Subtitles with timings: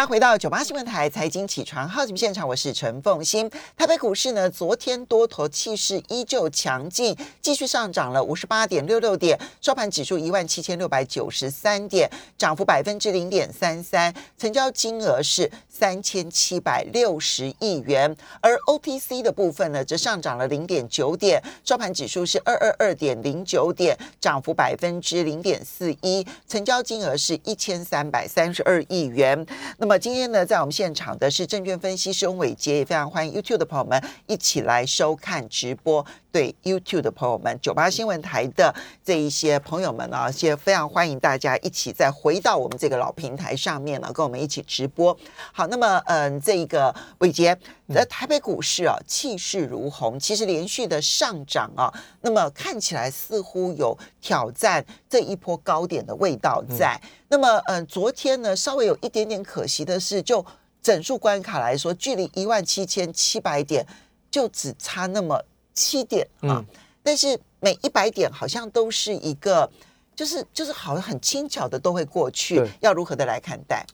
[0.00, 3.50] 大家回到九八新闻台财经起床号节目现场，我是陈凤欣。
[3.76, 18.16] 台北股市呢，昨天多头气势依旧强劲，继续上涨了五十八点六六点，收盘指数一万七千六百九十三点，涨幅百分之零点三三，成交金额是三千七百六十亿元。
[18.40, 29.46] 而 OTC 的部分呢，则上涨了零点九点，收盘指数是二二二点零九点，涨幅百分之零点四一，成交金额是一千三百三十二亿元。
[29.76, 36.06] 那么么今天呢，在我们现场的是证券分析师翁伟杰，也非常欢迎 YouTube 的朋友们一起来收看直播。
[36.32, 45.16] 对 YouTube 的朋友们，九八新闻台的这一些朋友们呢，也非常欢迎大家一起再回到我们这个老平台上面呢，跟我们一起直播。
[45.52, 47.56] 好，那么嗯，这一个伟杰，
[47.92, 57.00] 在台北股市啊，气势如虹，其实连续的上涨啊，那么看起来似乎有挑战这一波高点的味道在。
[57.28, 60.44] 那么嗯，昨天呢，稍微有一点点可惜的是，就
[60.80, 63.86] 整数关卡来说，距离一万七千七百点
[64.30, 65.44] 就只差那么。
[65.80, 66.62] 七点啊，
[67.02, 69.68] 但是每一百点好像都是一个，
[70.14, 73.86] 就是就是好像很轻巧的都会过去，要如何的来看待？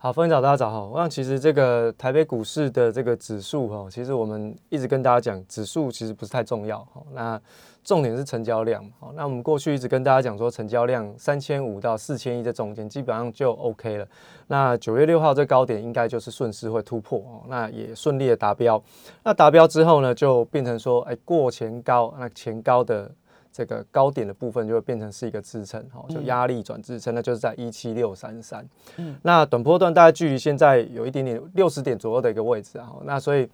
[0.00, 0.86] 好，欢迎早大家早好。
[0.86, 7.02] 我想其实这个台北股市的这个指数哈，其实我们一直跟大家讲，指数其实不是太重要哈。
[7.12, 7.40] 那
[7.82, 14.06] 重点是成交量，好，那我们过去一直跟大家讲说，成交量三千五到四千亿的中间，基本上就 OK 了。
[14.46, 18.80] 那九月六号这高点应该就是顺势会突破哦，那也顺利的达标。
[19.24, 23.10] 那达标之后呢，就变成说，哎，过前高，那前高的
[23.58, 28.64] 这个高点的部分就会变成是一个支撑，哈，就压力转支撑，那就是在一七六三三。
[28.98, 33.48] 嗯，那短波段大概距离现在有一点点六十点左右的一个位置啊，那所以。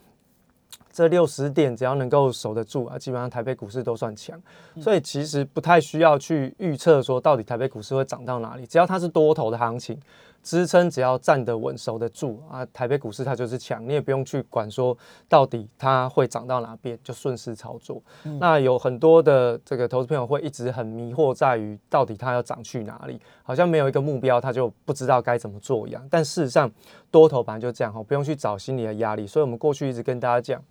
[0.95, 4.41] 这六十点只要能够守得住啊，基本上台北股市都算强，
[4.81, 10.01] 所以其实不太需要去预测说到底台北股市会涨到哪里，只要它是多头的行情。
[10.45, 14.95] 支撑只要站得稳、守得住啊，台北股市它就是强，你也不用去管说
[15.27, 18.03] 到底它会涨到哪边，就顺势操作。
[18.39, 26.07] 那有很多的这个投资朋友会一直很迷惑，在于到底它要涨去哪里，好像没有一个目标，他就不知道该怎么做一样。
[26.11, 26.71] 但事实上，
[27.11, 29.27] 多头本来就这样哈，不用去找心理的压力。
[29.27, 30.63] 所以我们过去一直跟大家讲，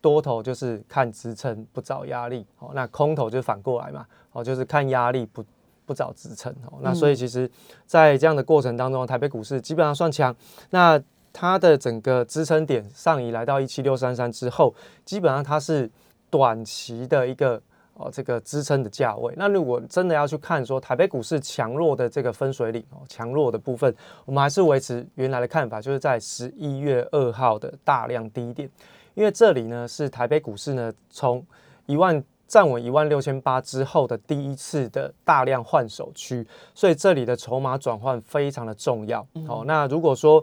[0.00, 5.44] 多头就是看支撑不找压力，好，那空头就反过来嘛，好，就是看压力不。
[5.88, 7.50] 不找支撑哦，那所以其实，
[7.86, 10.36] 在这样的过程当中，台北股市基本上算强。
[10.68, 14.74] 那它的整个支撑点上移来到一七六三三之后，
[15.06, 15.90] 基本上它是
[16.28, 17.58] 短期的一个
[17.94, 19.32] 哦这个支撑的价位。
[19.38, 23.94] 那如果真的要去看说台北股市强弱的这个分水岭哦，强弱的部分，
[24.26, 28.68] 我们还是维持原来的看法，就是在十一月二号的大量低点，
[29.18, 31.44] 因为这里呢是台北股市呢从
[31.86, 32.24] 一万。
[32.48, 36.42] 站稳一万六千八之后的第一次的大量换手区，
[36.74, 39.20] 所以这里的筹码转换非常的重要。
[39.46, 40.42] 好，那如果说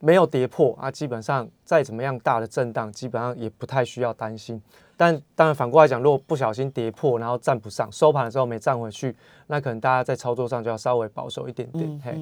[0.00, 4.60] 没有跌破啊，基本上再怎么样大的震荡，基本上也不太需要担心。
[4.96, 9.14] 但当然反过来讲，如果不小心跌破，然后站不上，收盘的时候没站回去，
[9.48, 12.00] 那可能大家在操作上就要稍微保守一点点。
[12.04, 12.16] 嘿，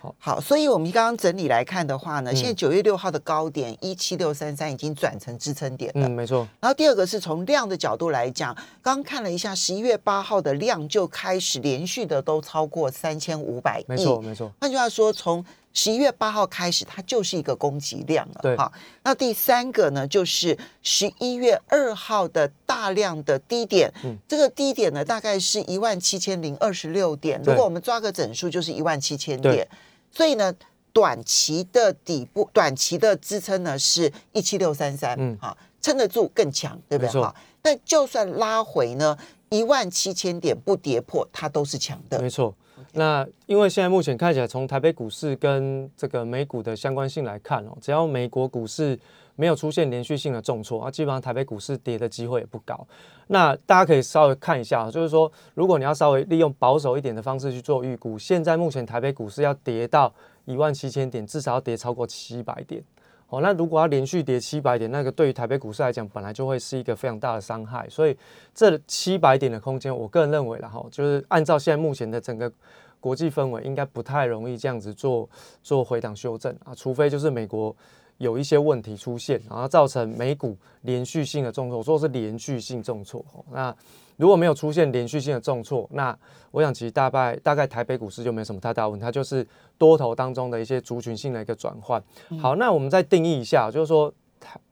[0.00, 6.06] 好，好，所以我们刚刚整理来看的话呢，现在九月六号的高点一七六三三已经转成支撑点了。
[6.06, 6.46] 嗯，没错。
[6.60, 13.84] 然后第二个是从量的角度来讲，刚刚看了一下十一月八号的量就开始连续的都超过三千五百亿。
[13.88, 14.52] 没错，没错。
[14.60, 18.40] 换句话说，从十一月八号开始，它就是一个供给量了。
[18.42, 18.72] 对，好。
[19.04, 23.92] 那第三个呢，就是十一月二号的大量的低点。
[24.02, 27.40] 嗯，这个低点呢，大概是一万七千零二十六点。
[27.44, 29.68] 如果我们抓个整数，就是一万七千点。
[30.10, 30.52] 所以呢，
[30.92, 35.14] 短期的底部、短期的支撑呢，是一七六三三。
[35.18, 37.20] 嗯，好，撑得住更强，对不对？
[37.20, 39.16] 好，但就算拉回呢，
[39.50, 42.20] 一万七千点不跌破，它都是强的。
[42.20, 42.54] 没错。
[42.92, 48.98] 那因为现在目前看起来，从台北股市跟这个美股的相关性来看哦，只要美国股市
[49.38, 52.84] 没有出现连续性的重挫啊，基本上台北股市跌的机会也不高。
[53.28, 60.12] 那大家可以稍微看一下，就是说，如果你要稍微利用保守一点的方式去做预估，现在目前台北股市要跌到
[60.44, 62.82] 一万七千点，至少要跌超过七百点。
[63.28, 67.88] 哦，那如果要连续跌七百点，那个对于台北股市来讲，本来就会是一个非常大的伤害。
[67.88, 68.16] 所以
[68.52, 72.50] 这七百点的空间，我个人认为，然后就是按照现在目前的整个
[72.98, 75.28] 国际氛围，应该不太容易这样子做
[75.62, 77.76] 做回档修正啊，除非就是美国
[78.18, 81.78] 有一些问题出现，然后造成美股连续性的重挫。
[81.78, 83.74] 我说是连续性重挫，那。
[84.18, 86.18] 如果没有出现连续性的重挫，那
[86.50, 89.46] 我想其实大概大概台北股市就没什么太大问题，它就是
[89.78, 92.02] 多头当中的一些族群性的一个转换。
[92.40, 94.12] 好，那我们再定义一下，就是说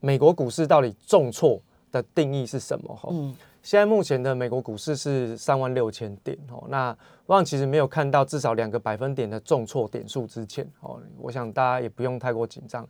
[0.01, 2.93] 美国股市到底重挫的定义是什么？
[2.97, 3.09] 哈，
[3.63, 6.97] 现在目前的美国股市是三万六千点哦，那
[7.27, 12.85] 我想其实没有看到至少两个百分点的重挫点数之前哦，我想大家也不用太过紧张。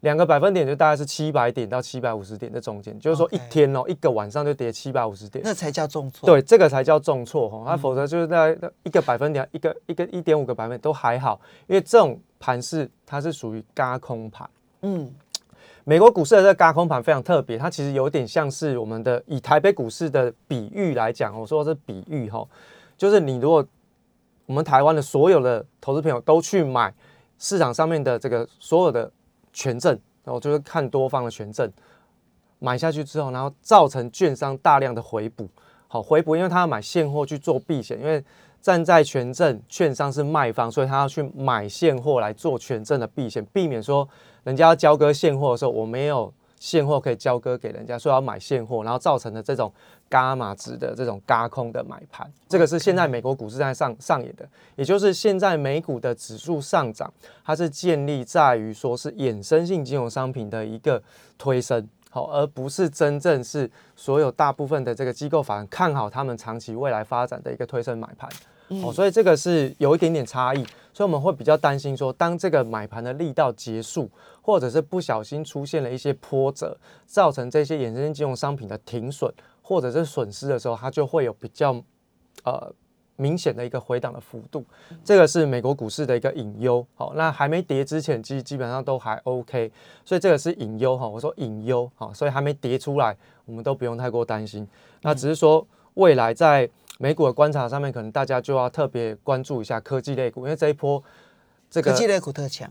[0.00, 6.26] 两个百分点就大概是七百点到七百五十点的中间，就是说一天哦，一个晚上就跌七百五十点，那才叫重挫。
[6.26, 14.48] 对，这个才叫重挫哈，那否则就是在一个百分点，一个一个一点五个百分点都还好，因为这种盘是它是属于嘎空盘。
[14.80, 15.12] 嗯，
[15.84, 22.42] 美国股市的这个嘎空盘非常特别，它其实有点像是我们的以台北股市的比喻来讲，我说是比喻哈，
[22.96, 23.62] 就是你如果
[24.46, 26.94] 我们台湾的所有的投资朋友都去买
[27.38, 29.12] 市场上面的这个所有的。
[29.52, 31.70] 权证，然后就是看多方的权证，
[32.58, 35.48] 买下去之后，然后造成券商大量的回补，
[35.88, 38.24] 好回补，因为他要买现货去做避险，因为
[38.60, 44.08] 站在权证券商是卖方，所以他要去买现货来做权证的避险，避免说
[44.44, 46.32] 人家要交割现货的时候，我没有。
[46.60, 49.72] 现货可以交割给人家，说要买现货，然后造成的这种
[50.10, 54.46] 伽马值的这种嘎空的买盘，这个是现在美国股市在上上演的，
[54.76, 57.12] 也就是现在美股的指数上涨，
[57.42, 61.02] 它是建立在于说是衍生性金融商品的一个
[61.38, 68.28] 推升，好，而不是真正是所有大部分的这个机构反而看好他们长期未来发展的一个推升买盘。
[68.84, 74.08] 哦，所以这个是有一点点差异，所以我们会比较担心说，当这个买盘的力道结束，
[74.40, 81.82] 或者是不小心出现了一些波折，造成这些衍生金融商品的停损或者是损失的时候，它就会有比较
[82.44, 82.72] 呃
[83.20, 84.64] 明显的一个回档的幅度。
[85.04, 86.86] 这个是美国股市的一个隐忧。
[86.94, 89.70] 好，那还没跌之前，其实基本上都还 OK，
[90.04, 91.06] 所以这个是隐忧哈。
[91.06, 94.66] 我说隐忧哈，所以还没跌出来，我们都不用太过担心。
[95.02, 96.70] 那只是说未来在。
[97.02, 101.02] 美股的观察上面，可能大家就要特别关注一下科技类股，因为这一波
[101.70, 102.70] 这个科技类股特强。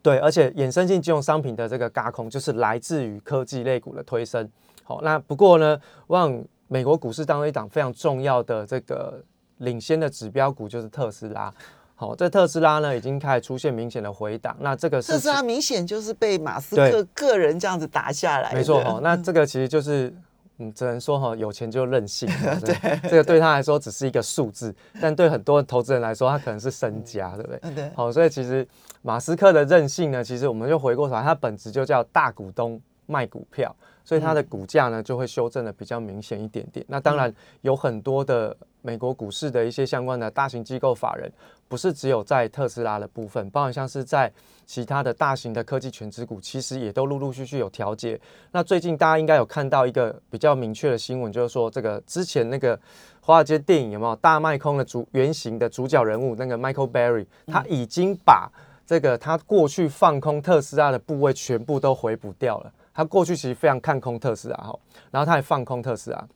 [0.00, 4.50] 对，而且衍生性金融商品的这个嘎空，就是来自于科技类股的推升。
[4.82, 9.22] 好，那不过呢，望美国股市当中一档非常重要的这个
[9.58, 11.52] 领先的指标股就是特斯拉。
[11.94, 14.56] 好，这特斯拉呢已经开始出现明显的回档。
[14.60, 18.52] 那这个特斯拉明显就是被马斯克个人这样子打下来。
[18.52, 20.14] 没错， 哈，那这个其实就是。
[20.58, 22.26] 嗯，只能说哈，有钱就任性。
[22.64, 27.74] 对，这个对他来说只是一个数字，但对很多投资人来说，他可能是身家，对不对？
[27.74, 27.90] 对。
[27.94, 28.66] 好，所以其实
[29.02, 33.76] 马斯克的任性呢，其实我们就回过头来，他本质就叫大股东卖股票，
[34.06, 36.82] 所以它的股价呢就会修正的比较明显一点点。
[36.88, 37.30] 那当然
[37.60, 41.30] 有很多的美国股市的一些相关的大型机构法人，
[41.68, 44.32] 不是只有在特斯拉的部分，包含像是在。
[44.68, 48.20] 其他的大型的科技全资股其实也都陆陆续续有调节。
[48.50, 52.76] 那最近大家应该有看到一个比较明确的新闻，就是说这个之前那个
[53.20, 58.50] 华尔街电影有没有大卖空的主原型的主角人物那个 Michael Berry，他已经把
[58.84, 62.72] 这个他过去放空特斯拉的部位全部都回补掉了。
[62.96, 64.76] 他过去其实非常看空特斯拉哈，
[65.12, 66.26] 然后他也放空特斯拉，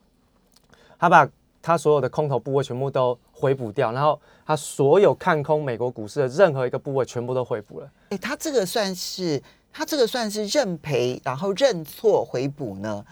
[0.98, 1.28] 他把。
[1.62, 7.90] 他所有的空头部位全部都回补掉，然后他所有看空美国股市的任何一个部位全部都回补了。
[8.08, 9.38] 哎，他这个算是
[9.70, 13.04] 他这个算是认赔，然后认错回补呢？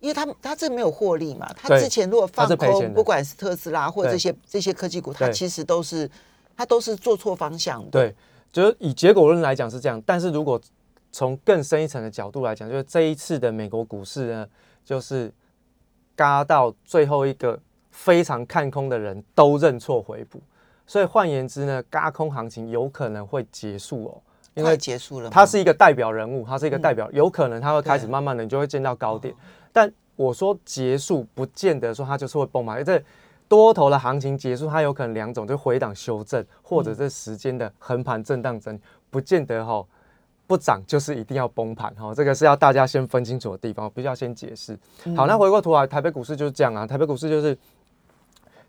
[0.00, 6.10] 因为他他这没有获利嘛，他之前如果放空，不管是特斯拉或这些这些科技股，他其实都是
[6.56, 7.90] 他都是做错方向的。
[7.92, 8.14] 对，
[8.50, 10.60] 就是以结果论来讲是这样，但是如果
[11.14, 14.46] 从更深一层的角度来讲，就是这一次的美国股市呢，
[14.84, 15.32] 就是
[16.16, 17.58] 嘎到最后一个。
[17.96, 20.42] 非常看空的人都认错回补，
[20.84, 24.20] 所以换言之呢，嘎空行情有可能会结束哦，
[24.54, 29.32] 因为结束了，它是一个代表人物，它是一个代表，有可能它会开始慢慢的，你就会见到高点。
[29.72, 33.00] 但我说结束，不见得说它就是会崩嘛，因为这
[33.46, 38.76] 多头的行情结束，它有可能两种，就回档修正，或者这时间的横盘震荡整，
[39.08, 39.86] 不见得哈。
[40.46, 44.78] 不涨就是一定要崩盘哈，这个是要大家先分清楚的地方，我必须要先解释。
[45.16, 47.56] 好，那回过头来，台北股市就是这样啊，台北股市就是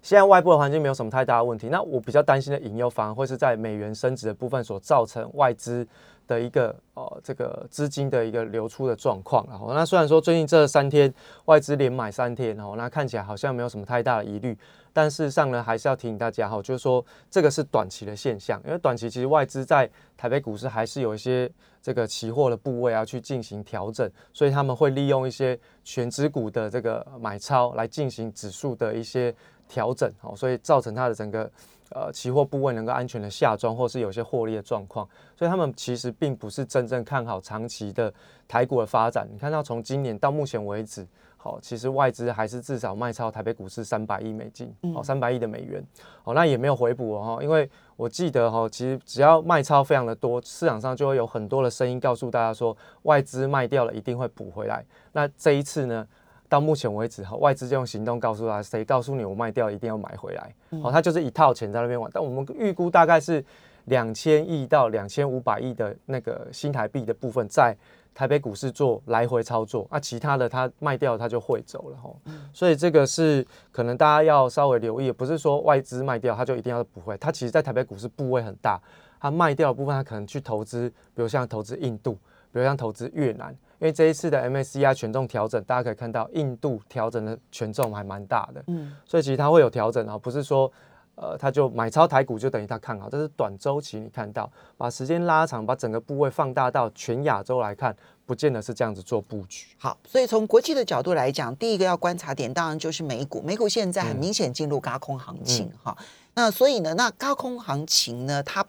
[0.06, 1.68] 现在外部的环境没有什么太大的问题。
[1.68, 5.86] 那我比较担心的隐忧反而会是在美元升值的部分所造成外资
[6.28, 9.44] 的一个呃这个资金的一个流出的状况。
[9.50, 11.12] 然后，那虽然说最近这三天
[11.46, 14.56] 外资连买三天，然后那看起来好像没有什么太大的疑虑。
[14.94, 29.36] 但事实上呢，还是要提醒大家哈，就是说这个是短期的现象，因为短期其实外资在台北股市还是有一些这个期货的部位要去进行调整，所以他们会利用一些全指股的这个买超来进行指数的一些
[29.68, 31.50] 调整，好，所以造成它的整个
[31.90, 38.14] 呃期货部位能够安全的下庄，或是有些获利的状况，所以他们其实并不是真正看好长期的
[38.48, 39.28] 台股的发展。
[39.32, 41.08] 你看到从今年到目前为止。
[41.38, 45.80] 好，其实外资还是至少卖超台北股市三百亿美金，哦，三百亿的美元，
[46.24, 54.84] 哦，那也没有回补哦，因为我记得哈，其实只要卖超非常的多，市场上就会有很多的声音告诉大家说，外资卖掉了一定会补回来。
[55.12, 56.08] 那这一次呢，
[56.48, 62.10] 到目前为止哈，外资就用行动告诉他，谁告诉你我卖掉一定要买回来，哦，他就是一套钱在那边玩。
[62.14, 63.44] 但我们预估大概是
[63.86, 67.76] 两千亿到两千五百亿的那个新台币的部分在。
[68.16, 72.10] 台北股市做来回操作，那其他的他卖掉他就会走了哈，
[72.54, 78.80] 所以这个是可能大家要稍微留意，不是说外资卖掉他就一定要不会，它其实在台北股市部位很大，
[79.20, 82.14] 它卖掉的部分它可能去投资，比如像投资印度，
[82.54, 90.72] 比如像投资越南，因为这一次的 MSCI 权重调整，大家可以看到印度调整的权重还蛮大的，嗯，所以其实它会有调整啊，不是说。
[91.18, 93.98] 呃，它就买超台股，就等于它看好，这是短周期。
[93.98, 99.68] 你看到，把时间拉长，把整个部位放大到全亚洲来看，不见得是这样子做布局。
[99.78, 105.98] 好，所以从国际的角度来讲，第一个要观察点当然就是美股，美股现在很明显进入高空行情哈。
[106.34, 108.66] 那所以呢，那高空行情呢，它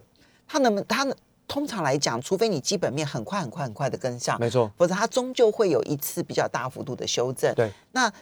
[0.47, 1.05] 它能它
[1.49, 7.55] 通常来讲，除非你基本面很快很快很快的跟上，没错，否则它终究会有一次比较大幅度的修正。
[7.55, 8.13] 对，那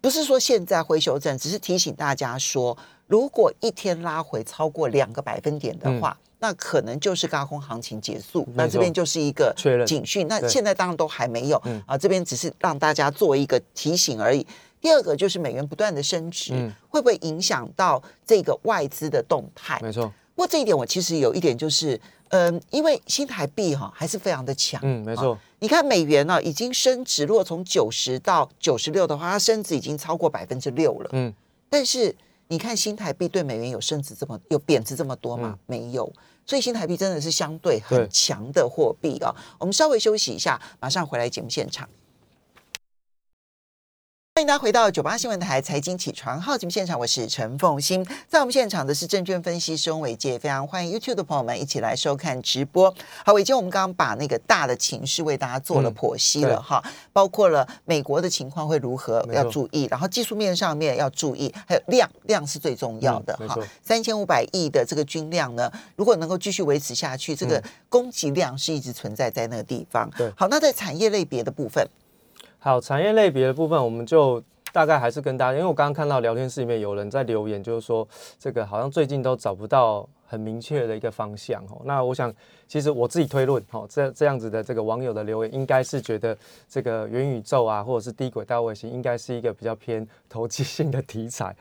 [0.00, 2.76] 不是说现在会修正，只是提醒大家说。
[3.08, 8.48] 如果一天拉回超过两个百分点的话，那可能就是高空行情结束。
[8.54, 9.54] 那这边就是一个
[9.86, 10.26] 警讯。
[10.28, 14.46] 那现在当然都还没有啊，这边只是让大家做一个提醒而已。
[14.80, 16.54] 第二个就是美元不断的升值，
[16.88, 19.78] 会不会影响到这个外资的动态？
[19.82, 20.10] 没错。
[20.34, 22.00] 不过这一点我其实有一点就是，
[22.32, 24.78] 嗯，因为新台币哈还是非常的强。
[24.84, 25.38] 嗯，没错。
[25.60, 31.10] 你看美元呢已经升值，如果从九十到九十六的话，它升值已经超过百分之六了。
[31.12, 31.32] 嗯，
[31.70, 32.14] 但是。
[32.48, 35.58] 你看新台币对美元有升值这么有贬值这么多吗？
[35.64, 36.12] 没有，
[36.44, 39.34] 所以新台币真的是相对很强的货币啊。
[39.58, 41.88] 我们稍微休息一下，马上回来节目现场。
[44.34, 48.02] 欢迎大家回到九八新闻台财经起床号节目现场，我是陈凤欣。
[48.26, 52.92] 在我们现场的是证券分析师伟杰，非常欢迎 YouTube 的朋友们一起来收看直播。
[53.26, 63.54] 好，伟杰，我们刚刚把那个大的情势为大家做了剖析了哈，包括了美国的情况会如何要注意，然后技术面上面要注意，还有量量是最重要的哈。
[63.82, 70.10] 三千五百亿的这个均量呢，如果能够继续维持下去，这个供给量是一直存在在那个地方。
[70.16, 71.86] 对，好，那在产业类别的部分。
[72.64, 74.40] 好，产业类别的部分，我们就
[74.72, 78.06] 大概还是跟大家，因为我刚刚看到聊天室里面有人在留言，就是说
[78.38, 81.82] 这个好像最近都找不到很明确的一个方向哦。
[81.84, 82.32] 那我想，
[82.68, 86.38] 其实我自己推论，哦，这这样子的这个网友的留言，应该是觉得
[86.68, 91.52] 这个元宇宙啊，或者是低轨道卫星，应该是一个比较偏投机性的题材。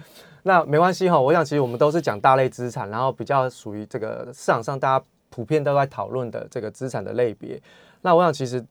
[0.44, 7.60] 那没关系哈，我想其实我们都是讲大类资产，然后比较属于这个市场上大家普遍都在讨论的这个资产的类别。
[8.04, 8.64] 那我想其实。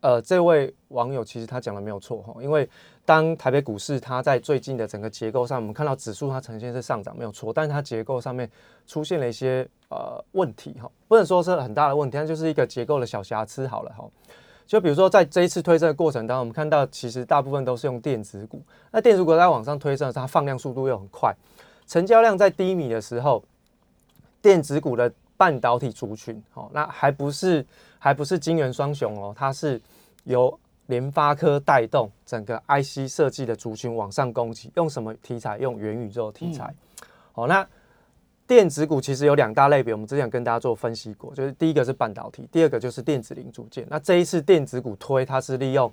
[0.00, 2.68] 呃，这位网友其实他讲的没有错哈，因为
[3.04, 8.48] 当台北股市它在最近的整个结构上，我们看到指数它呈现是上涨没有错，但是它结构上面
[8.86, 14.04] 出现了一些呃问题哈，不能说是很大的问题，它就是一个结构的小瑕疵好了哈。
[14.66, 18.60] 就比如说在这一次推升的过程当中，我们看到其实大部分都是用电子股，
[18.90, 21.34] 那电子股在往上推升，它放量速度又很快，
[21.86, 23.42] 成交量在低迷的时候，
[24.42, 27.64] 电子股的半导体族群哦，那还不是
[27.98, 29.80] 还不是金元双雄哦，它是。
[30.26, 35.56] 由联发科带动整个 IC 设计的族群往上攻击，用什么题材？
[35.58, 36.74] 用元宇宙题材。
[37.30, 37.64] 好，那
[38.44, 43.86] 电子股其实有两大类别，我们之前跟大家做分析过，就是第一个是半导体，第二个就是电子零组件。
[43.88, 45.92] 那这一次电子股推，它是利用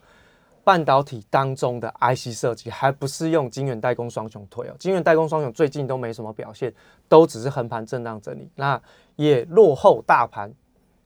[0.64, 4.76] 半导体当中的 IC 设计，还不是用晶圆代工双雄推哦。
[4.80, 6.74] 晶圆代工双雄最近都没什么表现，
[7.08, 8.82] 都只是横盘震荡整理，那
[9.16, 10.54] 也落后大盘。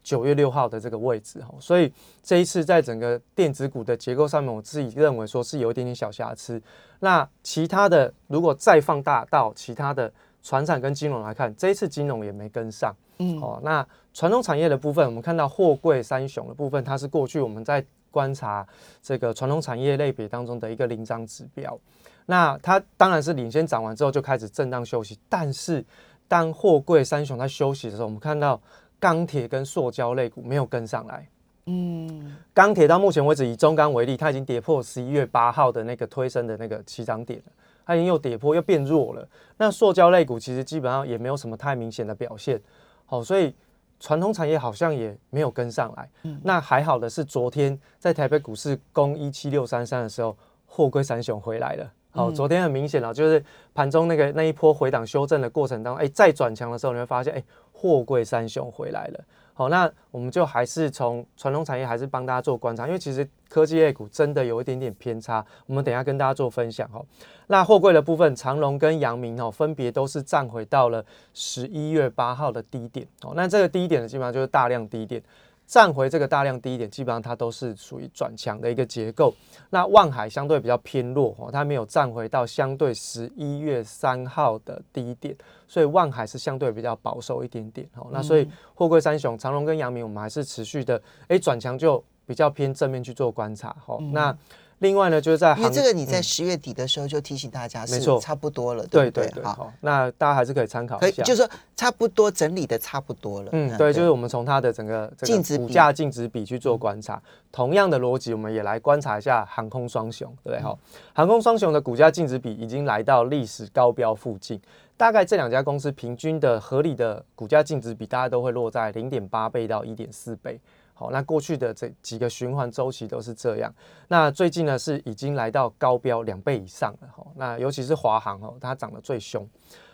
[0.04, 1.92] 九月六号的这个位置哦，所以
[2.24, 6.62] 这一次在整个电子股的结构上面，我自己认为说是有一点点小瑕疵。
[7.02, 10.10] 那其他的如果再放大到其他的
[10.42, 12.96] 船产跟金融来看，这一次金融也没跟上。
[13.18, 18.68] 嗯，哦，那传统产业的部分，我们看到货柜三雄的部分，它是过去我们在观察
[19.02, 21.80] 这个传统产业类别当中的一个领涨指标。
[22.26, 25.86] 那它当然是领先涨完之后就开始震荡休息，但是
[26.28, 28.62] 当货柜三雄在休息的时候，我们看到。
[29.00, 31.30] 钢铁跟塑胶类股没有跟上来，
[31.68, 37.52] 嗯，钢铁到目前为止以中钢为例，它已经跌破十一月八号的那个推升的那个起涨点了，
[37.86, 39.30] 它已经又跌破又变弱了。
[39.56, 42.60] 那塑胶类股其实基本上也没有什么太明显的表现，
[43.06, 43.54] 好，所以
[44.00, 46.10] 传统产业好像也没有跟上来。
[46.44, 50.36] 那还好的是昨天在台北股市攻一七六三三的时候，
[50.66, 51.92] 货柜三雄回来了。
[52.12, 53.44] 好，昨天很明显了，就是
[53.76, 57.44] 盘中那个那一波回档修正的过程当中，哎，再转强的时候，你会发现，哎。
[57.80, 59.24] 货柜三雄回来了，
[59.58, 67.02] 好，那我们就还是从传统产业还是帮大家做观察，因为其实科技类股真的有一点点偏差，我们等下跟大家做分享哈。
[67.48, 73.34] 那货柜的部分，长隆跟阳明哦，分别都是站回到了十一月八号的低点哦。
[73.36, 75.20] 那这个低点呢，基本上就是大量低点，
[75.68, 79.34] 站回这个大量低点，基本上它都是属于转强的一个结构。
[79.70, 85.36] 那万海相对比较偏弱哦，它没有站回到相对十一月三号的低点，
[85.68, 88.08] 所以万海是相对比较保守一点点哦。
[88.12, 94.00] 那所以货柜三雄长隆跟阳明，我们还是持续的哎转强就比较偏正面去做观察哦。
[94.14, 94.36] 那
[94.80, 103.50] 另外呢，就是在因为这个你在十月底的时候就提醒大家是差不多了，对对对，好，那大家还是可以参考一下，就是说差不多整理的差不多了。
[103.54, 107.20] 嗯，对，就是我们从它的整个净值股价净值比去做观察，
[107.52, 110.62] 同样的逻辑，我们也来观察一下航空双雄，对不对？
[110.62, 110.78] 哈，
[111.14, 114.62] 航空双雄的股价净值比已经来到历史高标附近，
[114.96, 120.60] 大概这两家公司平均的合理的股价净值比，大家都会落在零点八倍到一点四倍。
[120.98, 123.72] 好，那过去的这几个循环周期都是这样。
[124.08, 127.08] 那最近呢是已经来到高标两倍以上了。
[127.16, 129.48] 哈，那尤其是华航哦，它涨得最凶。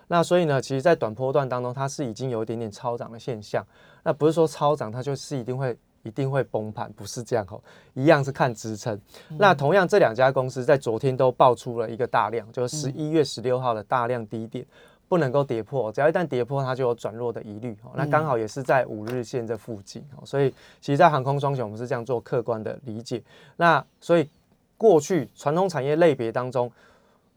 [0.07, 3.65] 那所以呢，其实，在短波段当中，它是已经有一点点超涨的现象。
[4.01, 7.61] 那不是说超涨它就是一定会一定会崩盘，不是这样哦，
[7.93, 8.97] 一样是看支撑。
[9.37, 14.65] 那同样这两家公司在昨天都爆出了一个大量，就是十一月十六号的大量低点。
[15.13, 17.77] 不能够跌破，只要一旦跌破，它就有转弱的疑虑。
[17.93, 20.49] 那刚好也是在五日线这附近，所以
[20.81, 23.21] 其实，在航空双雄，我们是这样做客观的理解。
[23.57, 24.27] 那所以
[24.75, 26.71] 过去传统产业类别当中，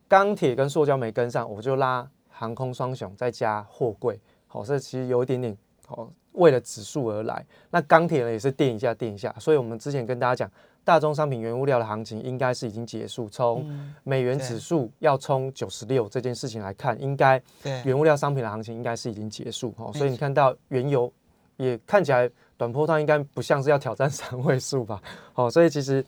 [0.08, 4.18] 钢铁跟塑胶没跟上，我就拉航空双雄，再加货柜。
[4.46, 5.54] 好，这其实有一点点
[5.86, 7.44] 好，为了指数而来。
[7.70, 9.34] 那钢铁呢，也是垫一下垫一下。
[9.38, 10.50] 所以我们之前跟大家讲。
[10.86, 13.28] 大宗商品原物料的行情应该是已经结束。
[13.28, 13.68] 从
[14.04, 17.42] 美元指数要冲九十六这件事情来看，应该
[17.84, 19.74] 原物料商品的行情应该是已经结束。
[19.78, 21.12] 哦，所以你看到原油
[21.56, 25.02] 也看起来短波段应该不像是要挑战三位数吧？
[25.32, 26.02] 好，所以其实。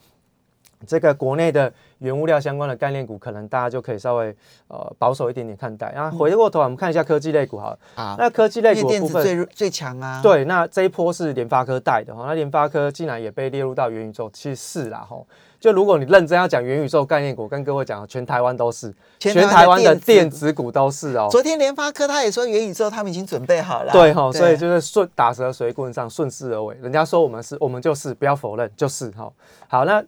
[0.86, 4.34] 这个国内的原物料相关的概念股，可能大家就可以稍微
[4.68, 5.92] 呃保守一点点看待。
[5.94, 10.20] 然后回过头来，我们看一下科技类股，好，啊，那科技类股部分最最强啊。
[10.22, 15.16] 对，那这一波是联发科带的哈，那联发科竟然也被列入到元宇宙，其实是啦哈。
[15.60, 21.26] 就如果你认真要讲元宇宙概念股，跟各位讲，全台湾都是，全台湾的电子股都是哦。
[21.32, 23.92] 昨天联发科他也说元宇宙他们已经准备好了。
[23.92, 26.76] 对哈，所以就是顺打蛇随棍上，顺势而为。
[26.80, 29.28] 人家说我们是，我们就是，不要否认，就是哈。
[29.66, 30.00] 好，那。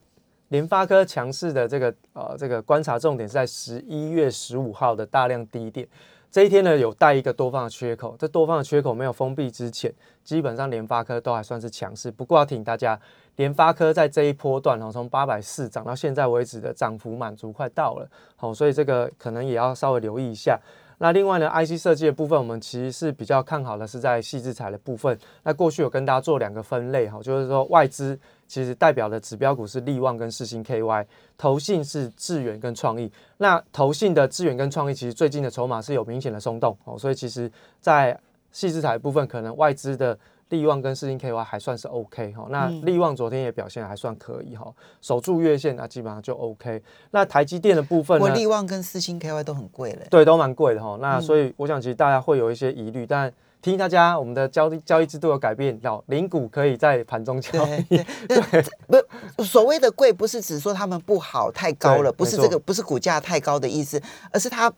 [0.50, 5.87] 联发科强势的这个呃这个观察重点是在十一月十五号的大量低点，
[6.31, 9.92] 这一天呢有带一个多方的缺口，这多方的缺口没有封闭之前，
[10.24, 12.11] 基本上联发科都还算是强势。
[12.11, 12.98] 不过要提醒大家，
[13.37, 20.59] 联发科在这一波段哦，从八百四涨到现在为止的涨幅满足快到了，好，所以这个可能也要稍微留意一下。
[21.02, 25.18] 那另外呢，IC 设计的部分，我们其实是比较看好的是在细制材的部分。
[25.42, 28.18] 那过去有跟大家做两个分类哈，就是说外资。
[28.46, 31.06] 其实代表的指标股是利旺跟世星 KY，
[31.38, 33.08] 投信是智远跟创意。
[33.38, 37.48] 那投信的智远跟创意，其实最近的筹码是有明显的松动哦，所以其实，
[37.80, 38.18] 在
[38.50, 40.18] 细资材部分，可能外资的
[40.50, 42.46] 利旺跟四星 KY 还算是 OK 哈。
[42.50, 46.80] 那利旺昨天也表现还算可以哈，守住月线那基本上就 OK。
[47.10, 50.96] 那台积电的部分，我利旺跟四星 KY 都很贵嘞，对，都蛮贵的哈。
[51.00, 53.32] 那所以我想，其实大家会有一些疑虑，但。
[53.62, 57.98] 提醒大家，我们的交易交易制度有改变，要零股可以在盘中交易。
[58.26, 58.64] 对，
[59.36, 64.00] 不，所谓的贵不是指说他们不好太高了，不是这个，不是股价太高的意思，
[64.32, 64.72] 而是它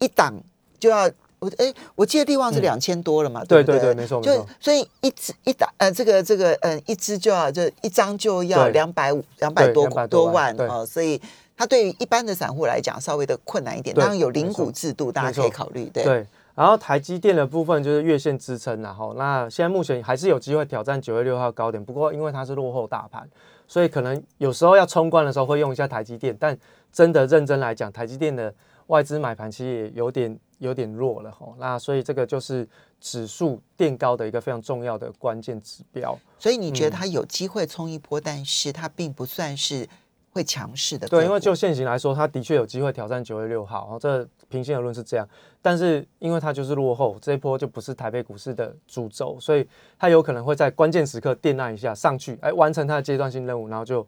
[0.00, 0.34] 一档
[0.78, 1.10] 就要
[1.46, 4.46] 我哎，我记得力旺是两千多了嘛，对对对，没错没错。
[4.60, 11.20] 所以一只一打呃，这个这个嗯，一只就要就一张就要两百五两百多多万哦，所以
[11.56, 13.94] 它对于一般的散户来讲稍微的困难一点。
[13.94, 15.84] 当然有零股制度，大家可以考虑。
[15.86, 16.26] 对。
[16.54, 23.28] 然后台积电的部分就是月线支撑，然后那现在目前还是有机会挑战九月六号高点，不过因为它是落后大盘，
[23.68, 26.56] 所以可能有时候要冲关的时候会用一下台积电，但
[26.90, 28.50] 真的认真来讲，台积电的
[28.86, 32.68] 外资买盘其实也有点有点弱了吼，那所以这个就是
[33.00, 36.18] 指数垫高的一个非常重要的关键指标。
[36.38, 39.88] 所以你觉得它有机会冲一波，但是它并不算是。
[40.32, 45.26] 会强势的，对，因为就现行来说，它的确有机会挑战九月六号，然后这平心而论是这样。
[45.62, 49.66] 但是因为它就是落后，这一波就不是台北股市的主轴，所以
[49.98, 54.06] 它有可能会在关键时刻垫那一下上去，哎，完成它的阶段性任务，然后就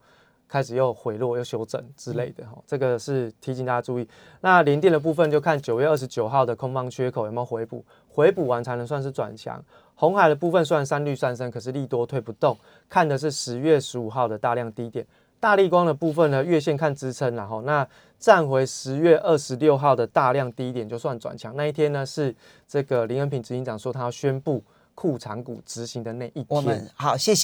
[0.49, 2.59] 开始又回落又修正之类的哈。
[2.67, 4.09] 这个是提醒大家注意。
[4.41, 9.63] 那连电的部分就看九月二十九号的空方缺口有没有回补，回补完才能算是转强。
[9.95, 12.57] 红海的部分虽然三率上升，可是利多推不动，
[12.89, 15.07] 看的是十月十五号的大量低点。
[15.41, 17.87] 大力光的部分呢，月线看支撑，然后那
[18.19, 21.55] 站回十月二十六号的大量低点就算转强。
[21.55, 22.35] 那一天呢，是
[22.67, 24.63] 这个林恩平执行长说他要宣布
[24.97, 26.47] 库藏股执行的那一天。
[26.49, 27.37] 我们好，谢谢。